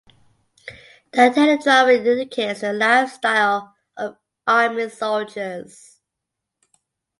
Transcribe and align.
The 1.11 1.29
teledrama 1.29 2.03
indicates 2.03 2.61
the 2.61 2.73
lives 2.73 3.13
style 3.13 3.75
of 3.95 4.17
army 4.47 4.89
soldiers. 4.89 6.01